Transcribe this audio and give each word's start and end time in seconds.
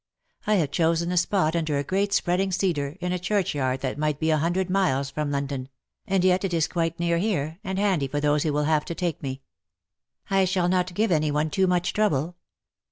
I 0.47 0.55
have 0.55 0.71
chosen 0.71 1.11
a 1.11 1.15
spot 1.17 1.55
under 1.55 1.77
a 1.77 1.83
great 1.83 2.11
spreading 2.11 2.51
cedar, 2.51 2.97
in 3.01 3.11
a 3.11 3.19
churchyard 3.19 3.81
that 3.81 3.99
might 3.99 4.19
be 4.19 4.31
a 4.31 4.37
hundred 4.39 4.67
miles 4.67 5.11
from 5.11 5.29
London— 5.29 5.69
and 6.07 6.23
yet 6.23 6.43
it 6.43 6.55
is 6.55 6.67
quite 6.67 6.99
near 6.99 7.19
here, 7.19 7.59
and 7.63 7.77
handy 7.77 8.07
for 8.07 8.19
those 8.19 8.41
who 8.41 8.51
will 8.51 8.63
have 8.63 8.83
to 8.85 8.95
take 8.95 9.21
me. 9.21 9.43
I 10.27 10.45
shall 10.45 10.69
not 10.69 10.95
give 10.95 11.11
any 11.11 11.29
one 11.29 11.51
too 11.51 11.67
much 11.67 11.93
trouble. 11.93 12.35